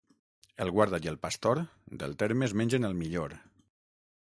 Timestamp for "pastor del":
1.27-2.19